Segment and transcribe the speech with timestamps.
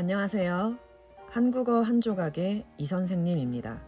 [0.00, 0.78] 안녕하세요.
[1.26, 3.82] 한국어 한 조각의 이 선생님입니다.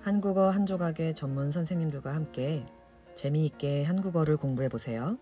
[0.00, 2.64] 한국어 한 조각의 전문 선생님들과 함께
[3.14, 5.18] 재미있게 한국어를 공부해 보세요.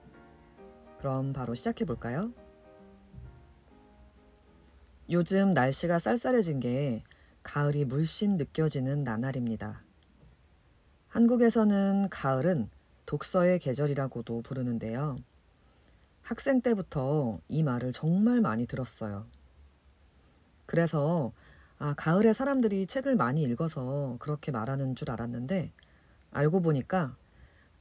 [0.99, 2.33] 그럼 바로 시작해 볼까요?
[5.11, 7.03] 요즘 날씨가 쌀쌀해진 게
[7.43, 9.83] 가을이 물씬 느껴지는 나날입니다.
[11.09, 12.71] 한국에서는 가을은
[13.05, 15.19] 독서의 계절이라고도 부르는데요.
[16.23, 19.27] 학생 때부터 이 말을 정말 많이 들었어요.
[20.69, 21.33] 그래서
[21.79, 25.73] 아, 가을에 사람들이 책을 많이 읽어서 그렇게 말하는 줄 알았는데
[26.31, 27.17] 알고 보니까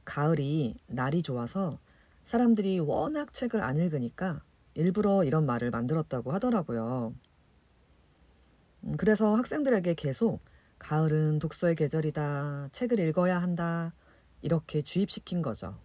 [0.06, 1.78] 가을이 날이 좋아서
[2.24, 4.40] 사람들이 워낙 책을 안 읽으니까
[4.72, 7.12] 일부러 이런 말을 만들었다고 하더라고요.
[8.84, 10.40] 음, 그래서 학생들에게 계속
[10.78, 13.92] 가을은 독서의 계절이다, 책을 읽어야 한다,
[14.40, 15.76] 이렇게 주입시킨 거죠.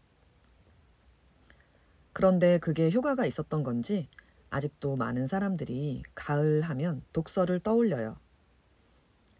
[2.13, 4.07] 그런데 그게 효과가 있었던 건지
[4.53, 8.17] 아직도 많은 사람들이 가을 하면 독서를 떠올려요.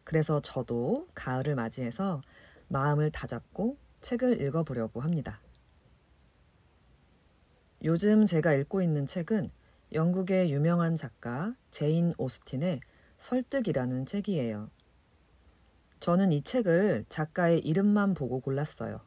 [0.03, 2.23] 그래서 저도 가을을 맞이해서
[2.67, 5.39] 마음을 다잡고 책을 읽어보려고 합니다.
[7.83, 9.51] 요즘 제가 읽고 있는 책은
[9.93, 12.79] 영국의 유명한 작가 제인 오스틴의
[13.19, 14.71] 설득이라는 책이에요.
[15.99, 18.99] 저는 이 책을 작가의 이름만 보고 골랐어요.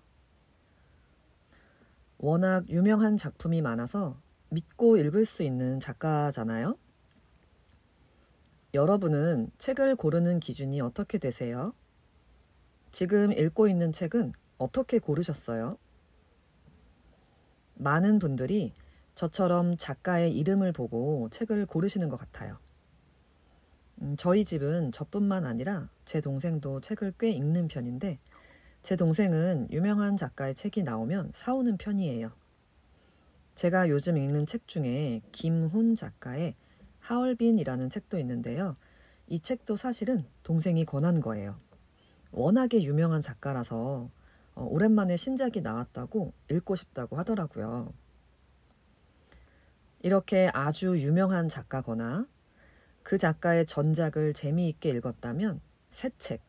[2.19, 4.17] 워낙 유명한 작품이 많아서
[4.49, 6.77] 믿고 읽을 수 있는 작가잖아요.
[8.75, 11.73] 여러분은 책을 고르는 기준이 어떻게 되세요?
[12.91, 15.79] 지금 읽고 있는 책은 어떻게 고르셨어요?
[17.75, 18.73] 많은 분들이
[19.15, 22.59] 저처럼 작가의 이름을 보고 책을 고르시는 것 같아요.
[24.03, 28.19] 음, 저희 집은 저뿐만 아니라 제 동생도 책을 꽤 읽는 편인데
[28.83, 32.31] 제 동생은 유명한 작가의 책이 나오면 사오는 편이에요.
[33.57, 36.55] 제가 요즘 읽는 책 중에 김훈 작가의
[37.01, 38.77] 하얼빈이라는 책도 있는데요.
[39.29, 41.59] 이 책도 사실은 동생이 권한 거예요.
[42.33, 44.11] 워낙에 유명한 작가라서
[44.55, 47.95] 어, 오랜만에 신작이 나왔다고 읽고 싶다고 하더라고요.
[50.03, 52.27] 이렇게 아주 유명한 작가거나
[53.03, 56.43] 그 작가의 전작을 재미있게 읽었다면 새 책,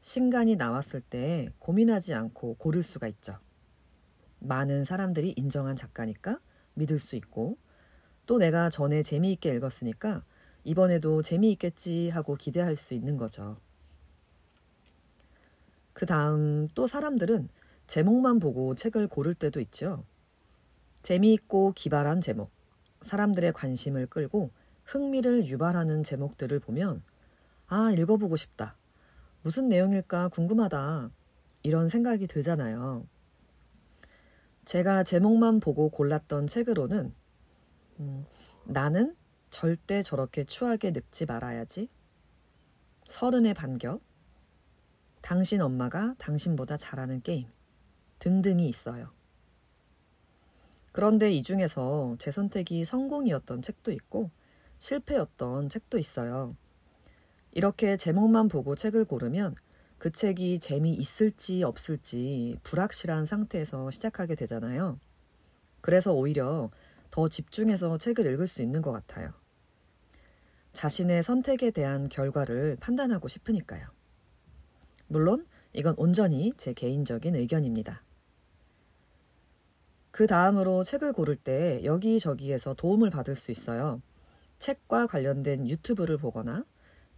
[0.00, 3.38] 신간이 나왔을 때 고민하지 않고 고를 수가 있죠.
[4.40, 6.40] 많은 사람들이 인정한 작가니까
[6.78, 7.58] 믿을 수 있고
[8.26, 10.22] 또 내가 전에 재미있게 읽었으니까
[10.64, 13.56] 이번에도 재미있겠지 하고 기대할 수 있는 거죠.
[15.92, 17.48] 그 다음 또 사람들은
[17.86, 20.04] 제목만 보고 책을 고를 때도 있죠.
[21.02, 22.50] 재미있고 기발한 제목,
[23.00, 24.50] 사람들의 관심을 끌고
[24.84, 27.02] 흥미를 유발하는 제목들을 보면
[27.66, 28.76] 아, 읽어보고 싶다.
[29.42, 31.10] 무슨 내용일까 궁금하다.
[31.62, 33.06] 이런 생각이 들잖아요.
[34.68, 37.14] 제가 제목만 보고 골랐던 책으로는
[38.00, 38.26] 음,
[38.64, 39.16] 나는
[39.48, 41.88] 절대 저렇게 추하게 늙지 말아야지.
[43.06, 44.02] 서른의 반격.
[45.22, 47.46] 당신 엄마가 당신보다 잘하는 게임.
[48.18, 49.08] 등등이 있어요.
[50.92, 54.30] 그런데 이 중에서 제 선택이 성공이었던 책도 있고
[54.80, 56.54] 실패였던 책도 있어요.
[57.52, 59.54] 이렇게 제목만 보고 책을 고르면
[59.98, 64.98] 그 책이 재미있을지 없을지 불확실한 상태에서 시작하게 되잖아요.
[65.80, 66.70] 그래서 오히려
[67.10, 69.32] 더 집중해서 책을 읽을 수 있는 것 같아요.
[70.72, 73.88] 자신의 선택에 대한 결과를 판단하고 싶으니까요.
[75.08, 78.02] 물론 이건 온전히 제 개인적인 의견입니다.
[80.10, 84.00] 그 다음으로 책을 고를 때 여기저기에서 도움을 받을 수 있어요.
[84.58, 86.64] 책과 관련된 유튜브를 보거나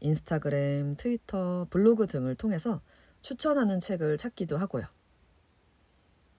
[0.00, 2.81] 인스타그램, 트위터, 블로그 등을 통해서
[3.22, 4.84] 추천하는 책을 찾기도 하고요.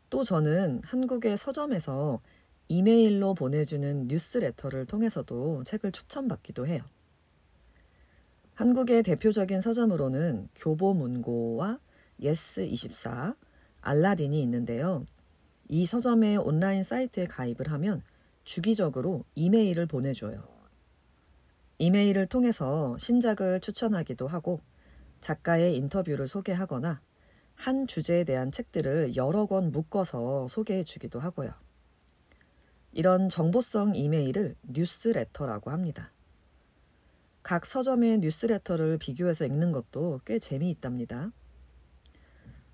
[0.09, 2.21] 또 저는 한국의 서점에서
[2.67, 6.83] 이메일로 보내주는 뉴스레터를 통해서도 책을 추천받기도 해요.
[8.55, 11.79] 한국의 대표적인 서점으로는 교보문고와
[12.21, 13.35] 예스24,
[13.81, 15.05] 알라딘이 있는데요.
[15.67, 18.03] 이 서점의 온라인 사이트에 가입을 하면
[18.43, 20.50] 주기적으로 이메일을 보내줘요.
[21.81, 24.61] 이메일을 통해서 신작을 추천하기도 하고
[25.19, 27.01] 작가의 인터뷰를 소개하거나
[27.55, 31.51] 한 주제에 대한 책들을 여러 권 묶어서 소개해 주기도 하고요.
[32.91, 36.11] 이런 정보성 이메일을 뉴스레터라고 합니다.
[37.41, 41.31] 각 서점의 뉴스레터를 비교해서 읽는 것도 꽤 재미있답니다.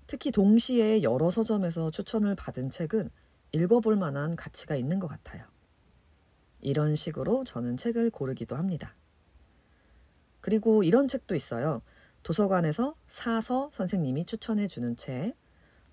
[0.06, 3.08] 특히 동시에 여러 서점에서 추천을 받은 책은
[3.52, 5.46] 읽어볼 만한 가치가 있는 것 같아요.
[6.60, 8.94] 이런 식으로 저는 책을 고르기도 합니다.
[10.40, 11.82] 그리고 이런 책도 있어요.
[12.22, 15.34] 도서관에서 사서 선생님이 추천해 주는 책,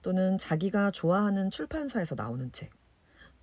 [0.01, 2.71] 또는 자기가 좋아하는 출판사에서 나오는 책,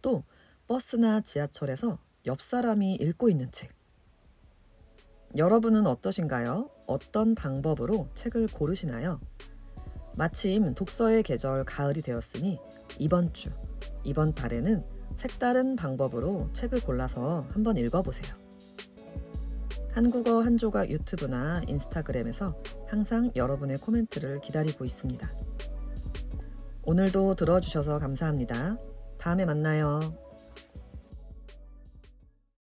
[0.01, 0.23] 또
[0.69, 3.73] 버스나 지하철에서 옆 사람이 읽고 있는 책.
[5.37, 6.71] 여러분은 어떠신가요?
[6.87, 9.21] 어떤 방법으로 책을 고르시나요?
[10.19, 12.61] 마침 독서의 계절 가을이 되었으니
[12.99, 13.51] 이번 주,
[14.05, 14.85] 이번 달에는
[15.17, 18.35] 색다른 방법으로 책을 골라서 한번 읽어보세요.
[19.93, 22.55] 한국어 한 조각 유튜브나 인스타그램에서
[22.89, 25.29] 항상 여러분의 코멘트를 기다리고 있습니다.
[26.85, 28.79] 오늘도 들어주셔서 감사합니다.
[29.19, 30.22] 다음에 만나요.